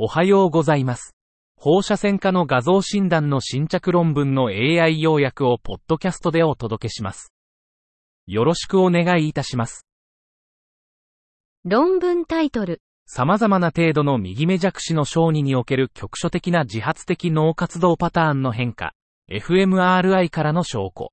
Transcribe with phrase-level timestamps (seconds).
[0.00, 1.16] おはようございます。
[1.56, 7.32] 放射線科の画像診断の新着論文の AI 要約をポッドキャストでお届けします。
[8.28, 9.88] よろしくお願いいたします。
[11.64, 18.92] 論文タイトル、様々な程度の右目弱視の小児における局所的な自発的脳活動パターンの変化、
[19.28, 21.10] fMRI からの証拠。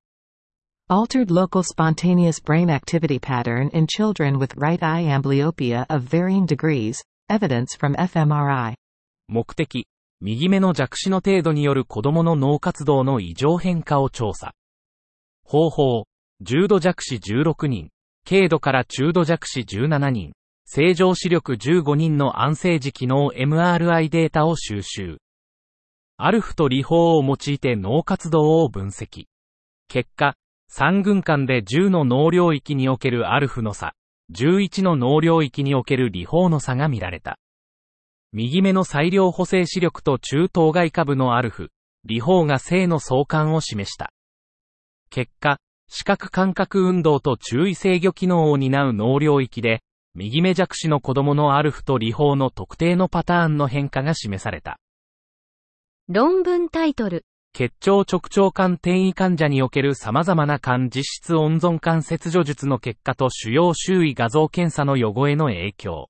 [0.91, 7.02] Altered local spontaneous brain activity pattern in children with right eye amblyopia of varying degrees,
[7.29, 8.75] evidence from fMRI.
[9.27, 9.87] 目的、
[10.21, 14.53] 右目の弱視の程度による子供の脳活動の異常変化を調査。
[15.43, 16.05] 方法、
[16.41, 17.89] 重度弱視16人、
[18.27, 20.33] 軽度から中度弱視17人、
[20.66, 25.17] 正常視力15人の安静時機能 MRI データを収集。
[26.17, 29.25] アルフと理法を用いて脳活動を分析。
[29.88, 30.35] 結果、
[30.71, 33.94] 3群間で10の脳領域におけるアルフの差、
[34.34, 37.38] 11の脳領域における理法の差が見られた。
[38.31, 41.70] 右目の裁量補正視力と中当外下部のアルフ、
[42.03, 44.11] 理法が正の相関を示した。
[45.09, 49.81] 結果、視覚感覚運動と注意制御機能を担う脳領域で、
[50.16, 54.80] 右目弱視の子供のアルフと理法の特定のパターンの変化が示された。
[56.07, 57.25] 論文タイトル、
[57.58, 66.09] 結腸直腸管転移患者における様々な肝実質温存管切除術の結果と主要周囲画像検査の予後への影響。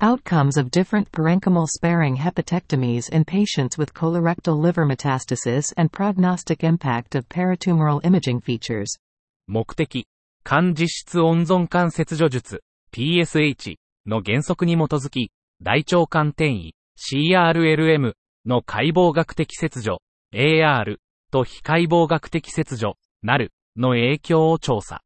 [0.00, 7.16] Outcomes of different parenchymal sparing hepatectomies in patients with colorectal liver metastasis and prognostic impact
[7.16, 8.98] of peritumoral imaging features.
[9.46, 10.08] 目的、
[10.42, 12.58] 肝実質温存管切除術、
[12.92, 15.30] PSH の原則に基づき、
[15.62, 18.14] 大腸管転移、CRLM
[18.46, 20.00] の解剖学的切除、
[20.34, 20.96] AR
[21.30, 25.02] と非解剖学的切除、NAL の影響を調査。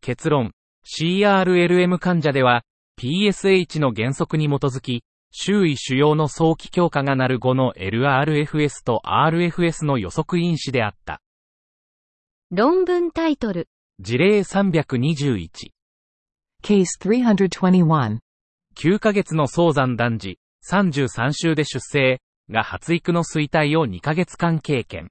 [0.00, 0.52] 結論、
[0.86, 2.62] CRLM 患者では、
[3.00, 5.02] PSH の原則に基づき、
[5.36, 11.20] 周囲主要の早期強化がなる後の LRFS と RFS の予測因子であった。
[12.52, 13.68] 論文タイトル、
[13.98, 15.48] 事例321。
[16.62, 18.18] Case 321.
[18.76, 20.38] 9ヶ月の早産男児、
[20.70, 25.10] 33週で出生、が発育の衰退を2ヶ月間経験。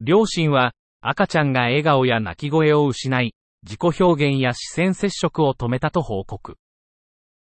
[0.00, 3.34] 両親は、赤ちゃんが笑顔や泣き声を失い、
[3.64, 6.58] 自己表現や視線接触を止めたと報告。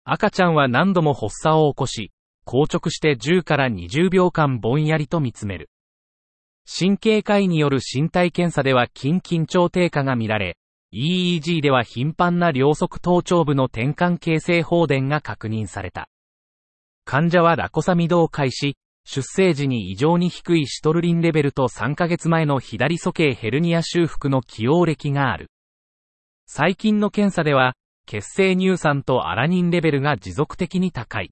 [0.08, 2.12] 赤ちゃんは何度も発作を起こし、
[2.46, 5.72] 硬直して10から20秒間ぼんやりと見つめる。
[6.68, 10.58] 神経科医による身体検査では筋緊張低下が見られ、
[10.94, 16.08] EEG では頻繁な両側頭頂部の転換形成放電が確認された。
[17.04, 25.50] 患者はラコサミドを開始、出生時に異常に低いシトルリンレベルと3ヶ月前の左鼠径ヘルニア修復の起用歴がある。
[26.46, 27.74] 最近の検査では、
[28.06, 31.32] 血清乳酸とアラニンレベルが持続的に高い。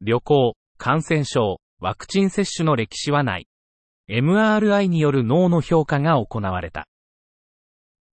[0.00, 3.46] 旅行、感染症、ワクチン接種の歴史はない。
[4.08, 6.86] MRI による脳の評価が行われた。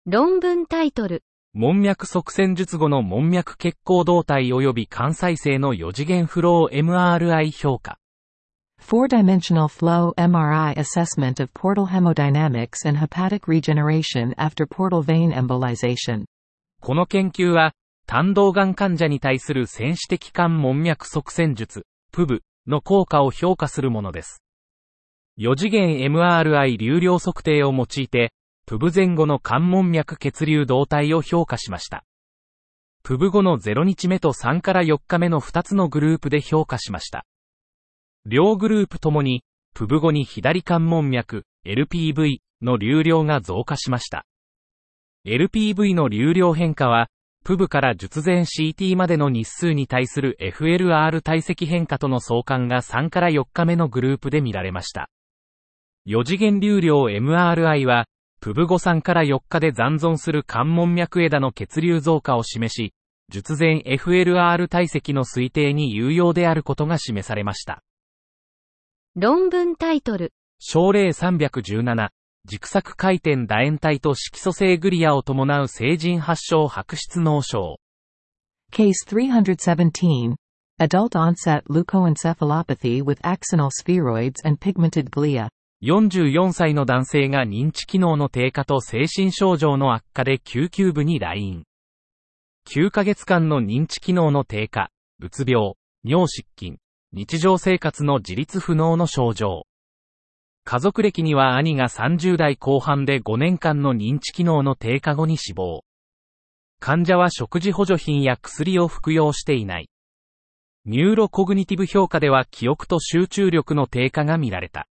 [0.06, 1.24] 論文タイトル、
[1.56, 8.00] 門脈側線術後の門脈血行動態及び肝再生の4次元フロー MRI 評価。
[8.82, 16.26] Four-dimensional flow MRI assessment of portal hemodynamics and hepatic regeneration after portal vein embolization.
[16.86, 17.72] この研究は、
[18.08, 24.44] 胆道がん患者に対する戦士的肝門脈側線術、PUB の効果を評価するものです。
[25.40, 28.34] 4次元 MRI 流量測定を用いて、
[28.68, 32.04] PUB 前後の肝門脈血流動態を評価しました。
[33.06, 37.26] PUB 後の0日目と3から4日目の2つのグループで評価しました。
[38.26, 44.26] 両グループともに、PUB 後に左肝門脈、LPV の流量が増加しました。
[45.26, 47.08] LPV の流量変化は、
[47.46, 55.10] プブから術前 CT までの日数に対する FLR 体積変化との相関が3から4日目のグループで見られました。
[56.08, 58.06] 4次元流量 MRI は、
[58.42, 62.94] プブ後3から4日で残存する肝門脈枝の血流増加を示し、
[63.30, 67.82] 術前 FLR 体積の推定に有用であることが示されました。
[69.16, 72.10] 論文タイトル、症例317、
[72.46, 77.78] 軸索回転楕円体と色素性グリアを伴う成人発症白質脳症。
[78.72, 80.36] Case 317.
[80.80, 85.48] Adult onset leukoencephalopathy with axonal spheroids and pigmented glia.
[85.84, 91.64] 44歳の男性が認知機能の低下と精神症状の悪化で救急部に来院。
[92.68, 94.90] 9ヶ月間の認知機能の低下、
[95.22, 96.78] うつ病、尿失禁、
[97.14, 99.66] 日常生活の自立不能の症状。
[100.66, 105.84] 家族歴には兄が30代後半で5年間の認知機能の低下後に死亡。
[106.80, 109.90] 患者は食事補助品や薬を服用していない。
[110.86, 114.88] neurocognitive 評価では記憶と集中力の低下が見られた。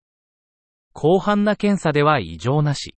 [0.95, 2.95] 広範な検査では異常なし。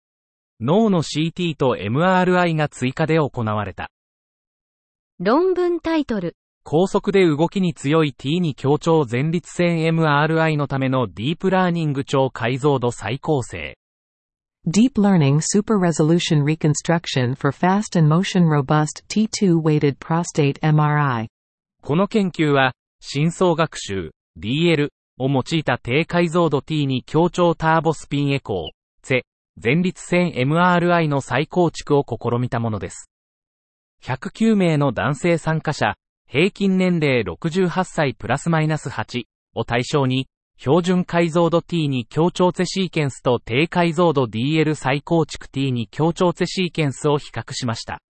[0.60, 3.90] 脳の CT と MRI が追加で行われた。
[5.20, 6.36] 論文タイトル、
[6.66, 13.76] 高速で動きに強い T に強調前立腺 MRI のためのディープラーニング超解像度再構成。
[14.66, 21.26] Deep Learning Super Resolution Reconstruction for Fast and Motion Robust T2 Weighted Prostate MRI.
[21.82, 24.88] この研究は、深層学習、DL
[25.18, 28.70] を用いた低解像度 T に強調ターボスピンエコー、
[29.02, 29.20] ツェ、
[29.62, 33.10] 前立腺 MRI の再構築を試みたものです。
[34.02, 35.96] 109名の男性参加者、
[36.34, 39.22] 平均年齢68歳プラスマイナス8
[39.54, 40.26] を対象に、
[40.58, 48.00] 標準解像度 T に強調ツェシーケンスと低解像度 DL 再構築 T に強調ツェシーケンスを比較しました。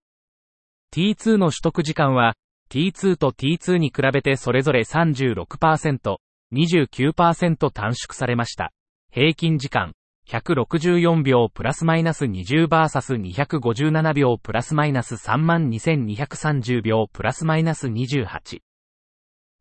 [0.96, 2.32] T2 の取得時間は、
[2.70, 6.16] T2 と T2 に比べてそれぞれ36%、
[6.50, 8.72] 29%短縮されました。
[9.12, 9.92] 平均時間、
[10.28, 18.60] 164秒プラスマイナス 20vs257 秒プラスマイナス32,230秒プラスマイナス28。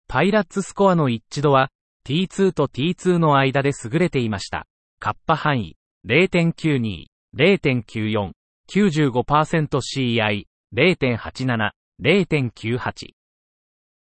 [0.08, 1.70] パイラッツスコアの一致度は
[2.06, 4.66] T2 と T2 の間で優れていました。
[4.98, 5.76] カッパ範囲
[6.06, 8.32] 0.92、0.94、
[8.68, 11.70] 95%CI、0.87、
[12.00, 13.14] 0.98。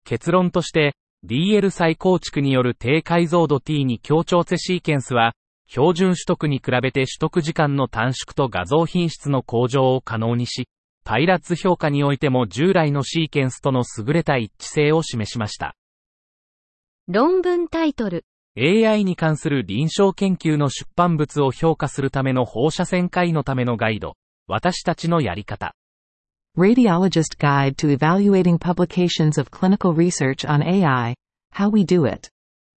[0.04, 0.94] 結論として、
[1.26, 5.32] DL 再構築による低解像度 T に強調セシーケンスは、
[5.66, 10.68] 標準取得に比べて取得時間の短縮と画像品質の向上を可能にし、
[11.04, 15.74] パイラッツ評価においても従来のシーケンスとの優れた一致性を示しました。
[17.08, 18.24] 論文タイトル、
[18.56, 24.14] AI に関する臨床研究の出版物を評価するための放射線科医のためのガイド。
[24.46, 25.74] 私たちのやり方。
[26.56, 31.16] Radiologist Guide to Evaluating Publications of Clinical Research on AI.
[31.50, 32.28] How we do it.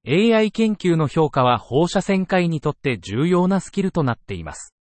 [0.07, 4.75] AI 研究の評価は放射線科医にとって重要なスキルとなっています。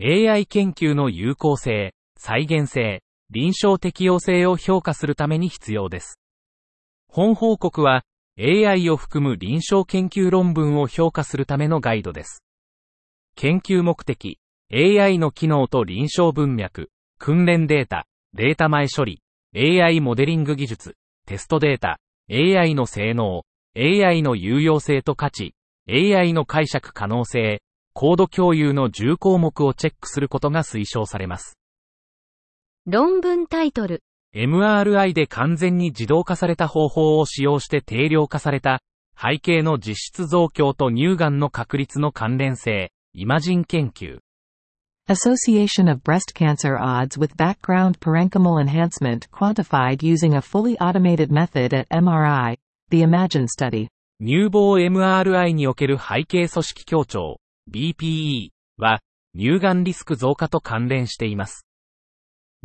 [0.00, 6.20] AI 研究の有効性、再現性、臨床適用性を評価するために必要です。
[7.08, 8.04] 本報告は
[8.38, 12.44] AI を含む臨床研究論文を評価するためのガイドです。
[13.34, 14.38] 研究目的、
[14.72, 19.22] AI の機能と臨床文脈、訓練データ、データ前処理、
[19.54, 20.96] AI モデリング技術、
[21.26, 21.98] テストデータ、
[22.30, 23.42] AI の性能、
[23.76, 25.54] AI の有用性と価値、
[25.88, 27.62] AI の解釈可能性、
[27.94, 31.58] コード共有の10項目をチェックすることが推奨されます。
[32.86, 34.02] 論文タイトル、
[34.34, 38.80] MRI で完全に自動化された方法を使用して定量化された
[39.18, 44.18] 背景の実質増強と乳がんの確率の関連性、イマジン研究。
[45.08, 51.88] Association of breast cancer odds with background parenchymal enhancement quantified using a fully automated method at
[51.90, 52.56] MRI.
[52.90, 53.86] The Imagine study.
[54.20, 57.36] 乳房 MRI における背景組織強調、
[57.70, 58.48] BPE
[58.78, 58.98] は、
[59.38, 61.64] 乳がんリスク増加と関連しています。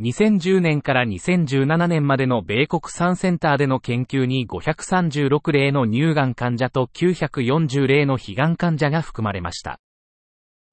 [0.00, 9.78] 2010年から2017年までの米国3センターでの研究に536例の乳がん患者と940例の非がん患者が含まれました。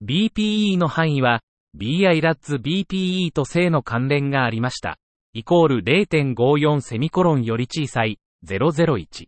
[0.04, 1.42] BPE の範囲は、
[1.76, 4.98] BI ラッツ BPE と性の関連がありました。
[5.34, 9.28] イコール0.54セミコロンより小さい001。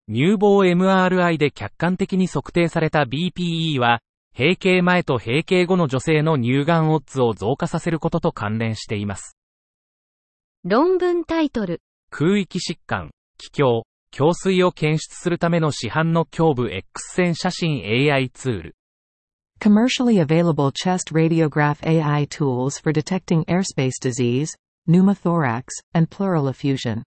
[0.09, 4.01] 乳房 MRI で客観的に測定された BPE は、
[4.35, 9.37] 閉経前と閉経後の女性の乳がんオッズを増加させることと関連しています。
[10.65, 11.83] 論文タイトル。
[12.11, 13.83] 空域疾患、気胸、
[14.19, 18.77] 胸水を検出するための市販の胸部 X 線写真 AI ツール。
[19.63, 24.51] Commercially available chest radiograph AI tools for detecting airspace disease,
[24.89, 27.05] pneumothorax, and pleural effusion.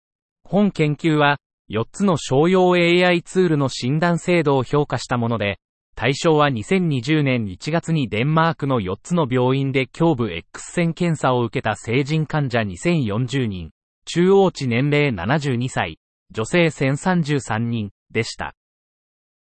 [0.44, 1.36] 本研究は、
[1.70, 5.58] 4つの商用 AI ツールの診断精度を評価したもので、
[5.94, 13.72] 対象は2020年1月にデンマークの4つの病院で胸部 X 線検査を受けた成人患者2040人、
[14.06, 15.98] 中央値年齢72歳、
[16.30, 18.54] 女性1033人でした。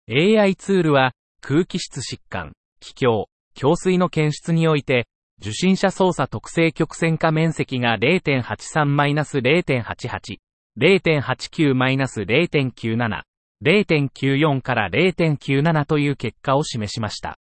[0.09, 5.09] AI ツールは空気質疾患、気境、胸水の検出において、
[5.41, 10.37] 受信者操作特性曲線化面積が0.83-0.88、
[10.79, 13.23] 0.89-0.97、
[13.63, 17.39] 0.94から0.97という結果を示しました。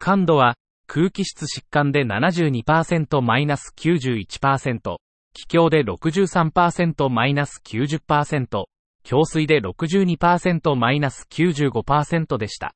[0.00, 0.56] 感度は
[0.88, 4.96] 空気質疾患で 72%-91%、
[5.32, 8.64] 気境で 63%-90%、
[9.08, 12.74] 胸水で 62%-95% でした。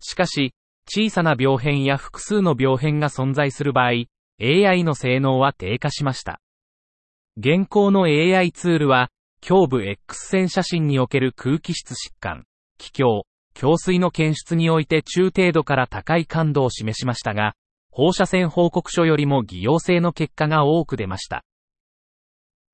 [0.00, 0.54] しかし、
[0.86, 4.06] 小さな病変や複数の病変が存在する場合、
[4.40, 6.40] AI の性能は低下しました。
[7.36, 9.10] 現行の AI ツールは、
[9.48, 12.44] 胸部 X 線写真における空気質疾患、
[12.78, 13.24] 気境、
[13.60, 17.54] 胸水の検出において中程度から高い感度を示しましたが、
[17.90, 21.44] 放射線報告書よりも偽陽性の結果が多く出ました。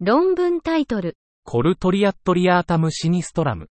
[0.00, 1.16] 論文タイトル。
[1.44, 3.68] Cor triatriatum sinistrum。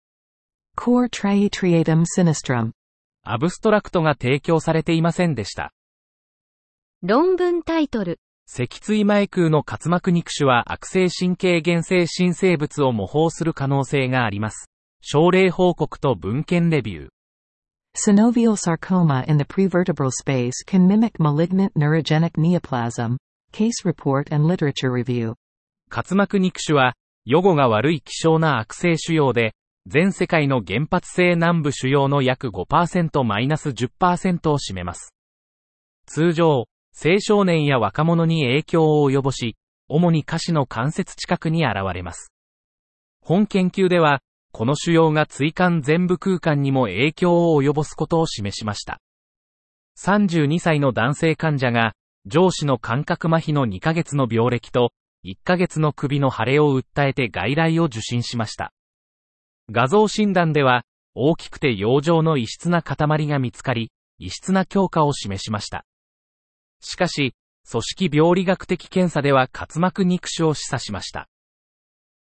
[0.76, 2.74] Cor triatriatum sinistrum。
[3.26, 5.72] アブストラクトが提供されていませんでした。
[7.02, 8.20] 論文タイトル。
[8.46, 14.70] 脊椎前空の滑膜肉腫は悪性神経原性新生物を模倣する可能性があります。
[15.02, 17.10] 症例報告と文献レビュー。
[17.96, 23.16] Synovial sarcoma in the prevertebral space can mimic malignant neurogenic neoplasm.
[23.54, 25.36] Case report and literature review.
[25.90, 29.54] 滑膜肉腫は、予後が悪い希少な悪性腫瘍で、
[29.86, 35.14] 全世界の原発性南部腫瘍の約 5%-10% を占めます。
[36.06, 39.58] 通常、青少年や若者に影響を及ぼし、
[39.90, 42.32] 主に下肢の関節近くに現れます。
[43.22, 44.22] 本研究では、
[44.52, 49.00] この腫瘍が椎間全部空間にも影響を及ぼすことを示しました。
[50.00, 51.94] 32歳の男性患者が、
[52.26, 54.92] 上肢の感覚麻痺の2ヶ月の病歴と、
[55.26, 58.72] 1ヶ月の首の腫れを訴えて外来を受診しました。
[59.74, 60.84] 画像診断では、
[61.16, 65.84] 大きくて養生の異質な塊が見つかり、異質な強化を示しました。
[66.80, 67.34] しかし、
[67.68, 71.28] 組織病理学的検査では滑膜肉腫を示唆しました。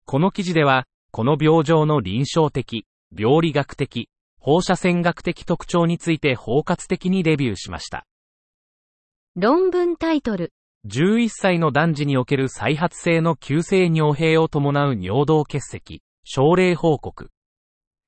[0.06, 4.08] この記事では、この病状の臨床的、病理学的、
[4.40, 8.06] 放射線学的特徴について包括的にレビューしました。
[9.36, 10.54] 論文タイトル
[10.86, 17.28] 11歳の男児における再発性の急性尿閉を伴う尿道結石、症例報告。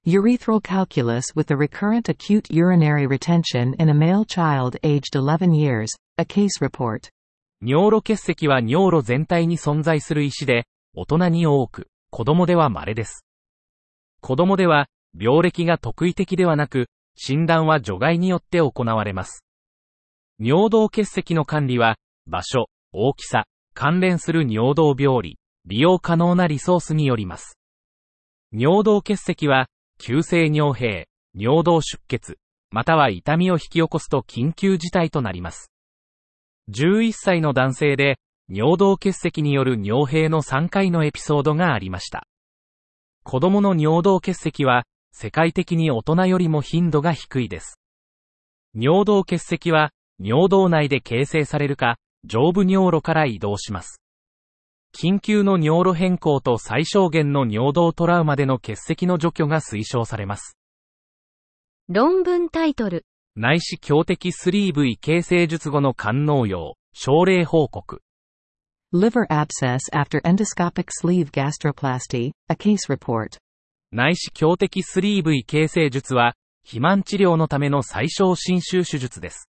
[0.07, 5.89] Urethral calculus with a recurrent acute urinary retention in a male child aged 11 years,
[6.19, 7.09] a case report.
[7.63, 13.25] 尿路結石は尿路全体に存在する石で、大人に多く、子供では稀です。
[14.21, 19.43] 子供では、病歴が特異的ではなく、診断は除外によって行われます。
[20.39, 21.97] 尿道結石の管理は、
[22.27, 27.59] 場所、大きさ、関連する尿道病理、利用可能なリソースによります。
[28.53, 29.67] 尿道結石は、
[29.99, 32.39] 急性尿閉、尿道出血、
[32.71, 35.71] または痛みを引き起こすと緊急事態となります。
[36.71, 42.27] 11歳の男性で、尿道結石による尿閉の3回のエピソードがありました。
[43.23, 47.79] 子供の尿道結石は、世界的に大人よりも頻度が低いです。
[48.75, 54.04] 尿道結石は、尿道内で形成されるか、上部尿路から移動します。
[54.97, 60.57] 緊急の尿路変更と最小限の尿道トラウマでの結石の除去が推奨されます。
[61.89, 63.05] 論文タイトル。
[63.35, 68.03] 内視強敵スリーブ異形成術後の肝脳用、症例報告。
[68.95, 73.39] Liver abscess after endoscopic sleeve gastroplasty, a case report.
[73.91, 79.51] 内視強敵スリーブ異形成術は、肥満治療のための最小侵襲手術です。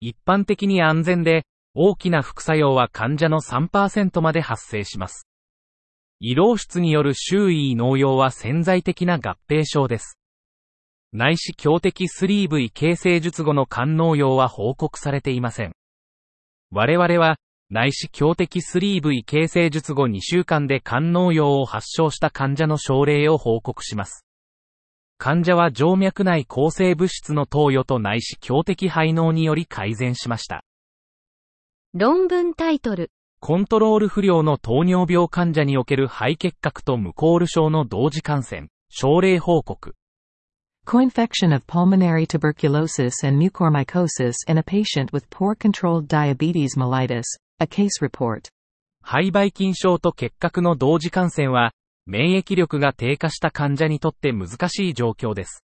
[0.00, 5.26] 一般的に安全で、大きな副作用は患者の3%まで発生します。
[6.20, 10.18] 胃漏出による周囲農用は潜在的な合併症です。
[11.12, 15.72] 内視強敵スリーブ胃形成術後の肝農用は報告されていません。
[16.70, 17.36] 我々は、
[17.70, 24.26] 内視強敵スリーブ胃形成術後2週間で肝農用を発症した患者の症例を報告します。
[25.18, 30.64] 患者は静脈内抗生物質の投与と内視強敵肺脳により改善しました。
[31.94, 39.94] 論文タイトルコントロール不良の糖尿病患者における肺結核と無コール症の同時感染、症例報告。
[40.86, 47.24] Co-infection of pulmonary tuberculosis and mucormycosis in a patient with poor controlled diabetes mellitus,
[47.60, 48.48] a case report.
[49.02, 51.72] 肺ばい菌症と結核の同時感染は、
[52.06, 55.62] 免疫力が低下した患者にとって難しい状況です。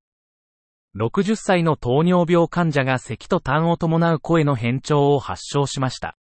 [0.96, 6.18] 60歳の糖尿病患者が咳と痰を伴う声の変調を発症しました。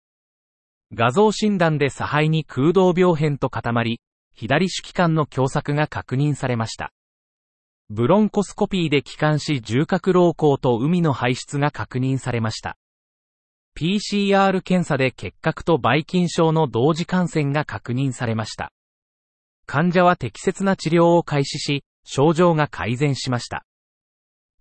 [0.93, 4.01] 画像診断で差肺に空洞病変と固まり、
[4.33, 6.91] 左主気管の狭窄が確認されました。
[7.89, 12.77] ブロンコスコピーで気管支重核老孔と海の排出が確認されました。
[13.77, 18.71] PCR 検査で結核とばい菌症の同時感染が確認されました。
[19.67, 23.65] 患者は適切な治療を開始し、症状が改善しました。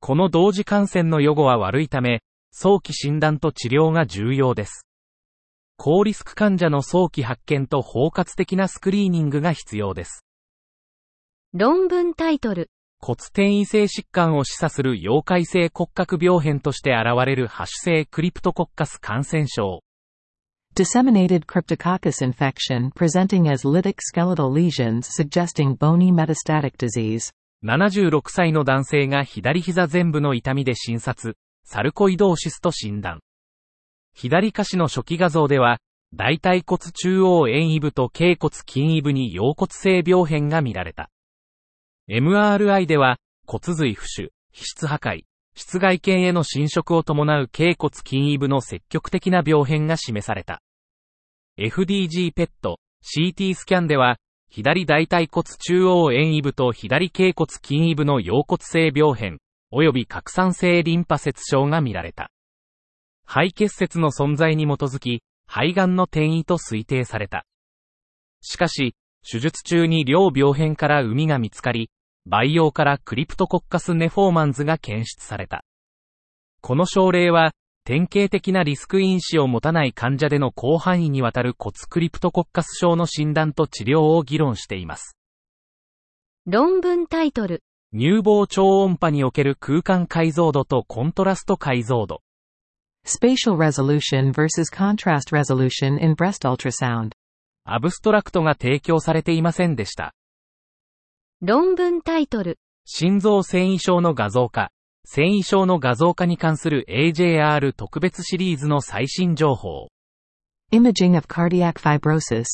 [0.05, 4.85] この同時感染の予後は悪いため、早期診断と治療が重要です。
[5.77, 10.27] 高リスク患者の早期発見と包括的なスクリーニングが必要です。
[11.55, 12.69] 論文タイトル。
[12.99, 19.85] 骨転移性疾患を示唆する溶解性骨格病変として現れるハッシュ性クリプトコッカス感染症。
[20.75, 27.33] Disseminated cryptococcus infection presenting as lytic skeletal lesions suggesting bony metastatic disease.
[27.65, 33.21] 76歳の男性が左膝全部の痛みで診察、サルコイドーシスと診断。
[34.15, 35.79] 左下肢の初期画像では、
[36.15, 41.09] 大腿骨中央円位部と頸骨筋位部に腰骨性病変が見られた。
[42.11, 45.23] MRI では、骨髄浮腫、皮質破壊、
[45.55, 50.63] 室外腱への侵食を伴う頸骨筋位部の積極的な病変が示された。
[51.59, 54.17] FDG ペット、CT スキャンでは、
[54.55, 59.39] 左大腿骨中央円位部と左頸骨筋位部の腰骨性病変、
[59.73, 62.31] 及び拡散性リンパ節症が見られた。
[63.25, 67.47] 肺結節の存在に基づき、肺がんの転移と推定された。
[68.43, 68.95] しかし、
[69.27, 71.89] 手術中に両病変から膿が見つかり、
[72.27, 75.65] 培養からクリプトコッカスネフォーマンズが検出された。
[76.61, 77.53] この症例は、
[77.85, 85.17] 典型的なリスク因子を持たない患者での広範囲にわたる骨クリプトコッカス症の診断と治療を議論しています。
[86.47, 87.63] 論文タイトル。
[87.93, 92.23] 乳房超音波における空間解像度とコントラスト解像度。
[93.05, 97.11] Spatial resolution versus contrast resolution in breast ultrasound.
[97.65, 100.15] アブストラクトが提供されていませんでした。
[101.41, 102.61] 論文タイトル。
[102.85, 104.71] 心臓繊維症の画像化。
[105.05, 109.89] 繊維症の画像化に関する AJR 特別シリーズの最新情報。
[110.73, 112.45] Imaging of cardiac fibrosis.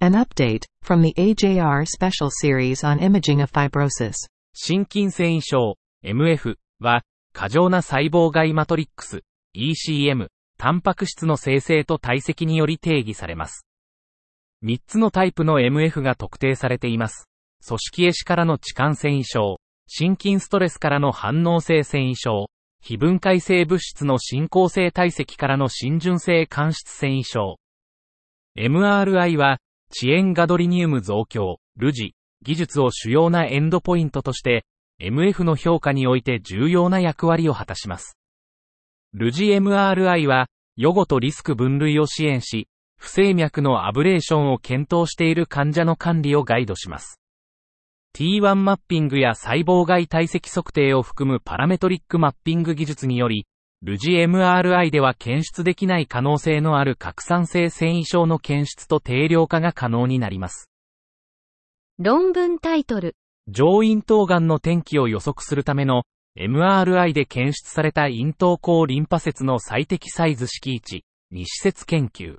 [0.00, 4.14] An update from the AJR special series on imaging of fibrosis.
[4.54, 9.20] 心筋繊維症 MF は過剰な細胞外マトリックス
[9.56, 13.66] ECM、タンパク質の生成と堆積により定義されます。
[14.64, 17.28] 3つのタイプの MF が特定されています。
[17.66, 22.50] 組織壊死からの置換繊維症、心筋ストレスからの反応性繊維症、
[22.82, 27.56] 非分解性物質の進行性堆積からの浸潤性間質繊維症。
[28.54, 34.66] MRI は、遅延ガドリニウム増強、ルジ、技術を主要なエンドポイントとして、
[35.00, 38.18] MF の評価において重要な役割を果たします。
[39.14, 47.17] ルジ MRI は、予後とリスク分類を支援し、不整脈のアブレーションを検討している患者の管理をガイドします。
[48.16, 53.46] T1 マッピングや細胞外体積測定を含むパラメトリックマッピング技術により、
[53.80, 60.68] ルジ MRI では検出できない可能性のある拡散性繊維症の検出と定量化が可能になります。
[61.98, 63.14] 論文タイトル。
[63.46, 66.02] 上咽頭がんの転機を予測するための
[66.36, 72.38] MRI で検出された咽頭口リンパ節の最適サイズ敷地、2施設研究。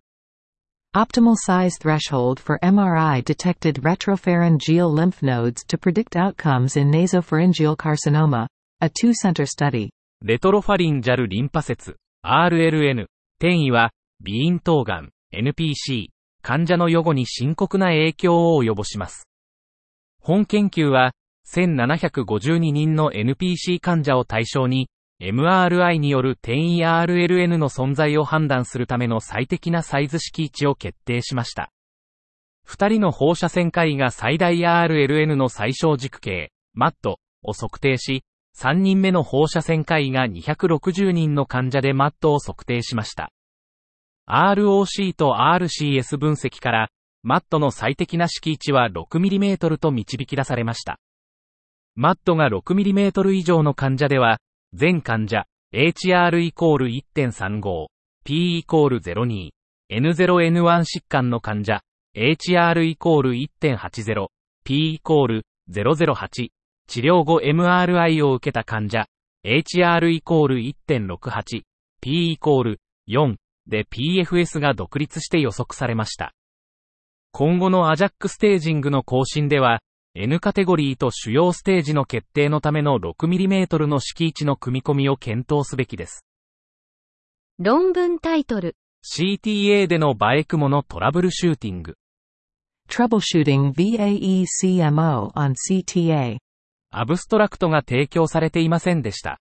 [0.95, 8.47] Optimal size threshold for MRI detected retropharyngeal lymph nodes to predict outcomes in nasopharyngeal carcinoma,
[8.82, 9.91] a two-center study.
[10.23, 13.06] レトロファリンジャルリンパ節、RLN、
[13.38, 13.91] 転移は、
[14.25, 16.08] 鼻咽頭がん、NPC、
[16.41, 19.28] 患者の予後に深刻な影響を及ぼします。
[20.19, 21.12] 本研究は、
[21.54, 24.89] 1752人の NPC 患者を対象に、
[25.21, 31.71] MRI による転移 RLN の存在を判断するための最適なサイズ式値を決定しました。
[32.63, 38.23] 二人の放射線科医が最大 RLN の最小軸径、マットを測定し、
[38.58, 43.32] 3人目の放射線科医が260人の患者でマットを測定しました。
[44.29, 46.89] ROC と RCS 分析から、
[47.23, 50.99] マットの最適な敷地は 6mm と導き出されました。
[51.95, 54.39] マットが 6mm 以上の患者では、
[54.73, 57.88] 全患者、HR イコール1.35、
[58.23, 59.49] P イコール02、
[59.91, 61.82] N0N1 疾患の患者、
[62.15, 64.27] HR イコール1.80、
[64.63, 66.49] P イコール008、
[66.88, 69.05] 治療後 MRI を受けた患者、
[69.45, 71.62] HR イコール1.68、
[72.01, 72.79] P イコール
[73.10, 73.36] 4
[73.67, 76.34] で PFS が独立して予測されました。
[77.32, 79.82] 今後のアジャックステージングの更新では、
[80.15, 86.25] N カテゴリーと主要ステージの決定のための 6mm の敷地の組み込みを検討すべきです。
[87.59, 91.95] 論文タイトル CTA でのバエクモのトラブルシューティング
[92.89, 96.37] Troubleshooting VAECMO on CTA
[96.91, 99.39] アブストラクトが提供されていませんでした。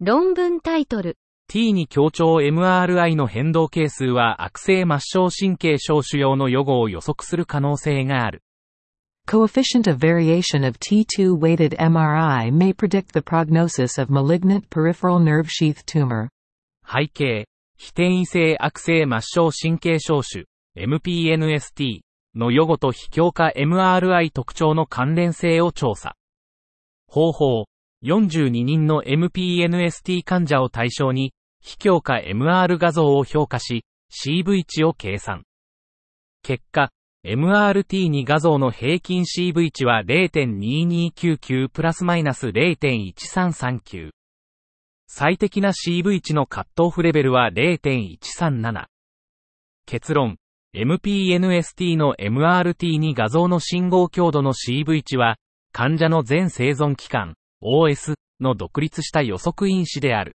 [0.00, 1.16] 論文タイトル
[1.48, 8.42] T に強調 MRI の変動係数は悪性末梢神経症腫瘍の予後を予測する可能性がある。
[9.30, 15.86] Coefficient of variation of T2 weighted MRI may predict the prognosis of malignant peripheral nerve sheath
[15.86, 16.28] tumor.
[16.82, 17.46] 背景、
[17.78, 22.00] 非転移性悪性末梢神経症腫、MPNST
[22.34, 26.16] の予後と非強化 MRI 特徴の関連性を調査。
[27.06, 27.66] 方法、
[28.02, 35.44] 42人の MPNST 患者を対象に、非強化 MR 画像を評価し、CV 値を計算。
[36.42, 36.90] 結果、
[37.22, 44.08] MRT に画像の平均 CV 値は0.2299プラスマイナス0.1339。
[45.06, 48.86] 最適な CV 値のカットオフレベルは0.137。
[49.84, 50.38] 結論、
[50.74, 55.36] MPNST の MRT に画像の信号強度の CV 値は、
[55.72, 60.36] 患者の全生存期間、OS の独立した予測因子である。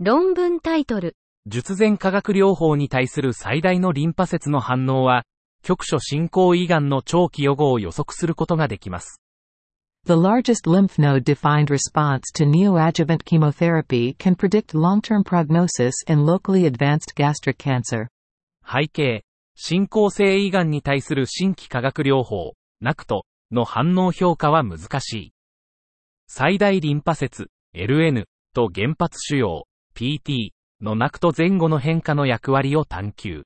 [0.00, 1.16] 論文タイトル。
[1.46, 5.22] 術前化学療法に対する最大のリンパ節の反応は、
[5.66, 9.20] 局所進行胃がんの長期予後を予測することができます。
[10.04, 17.16] The largest lymph node defined response to neoadjuvant chemotherapy can predict long-term prognosis in locally advanced
[17.16, 18.06] gastric cancer.
[18.64, 19.24] 背景、
[19.56, 25.32] 進行性胃がんに対する新規化学療法、ナクトの反応評価は難しい。
[26.28, 29.64] 最大リンパ節、LN と原発腫瘍、
[29.96, 30.50] PT
[30.80, 33.42] のナクト前後の変化の役割を探求。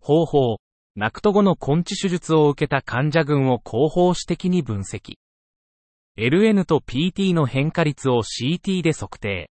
[0.00, 0.56] 方法、
[0.96, 5.14] ナクト後の根治手術を受けた患者群を広報史的に分析。
[6.18, 9.50] LN と PT の変化率を CT で測定。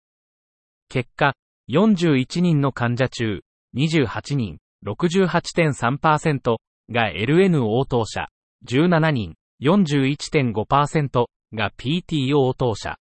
[0.90, 1.34] 結果、
[1.70, 3.42] 41人の患者中、
[3.78, 6.58] 28人、68.3%
[6.92, 8.28] が LN 応答者、
[8.68, 12.98] 17人、41.5%が PT 応答者。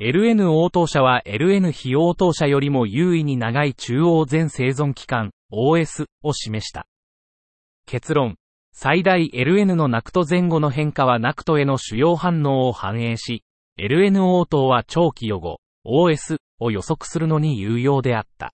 [0.00, 6.86] LN 応答者は LN 非応答者よりも優位に長い中央全生存期間、OS を示した。
[7.86, 8.36] 結論。
[8.72, 13.44] 最大 LN のナクト前後の変化はナクトへの主要反応を反映し、
[13.78, 18.52] LN 応答は長期予後、OS を予測するのに有用であった。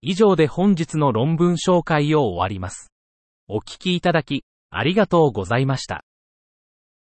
[0.00, 2.92] 以上で本日の論文紹介を終わります。
[3.48, 6.04] お聞きいただき、ありがとうございました。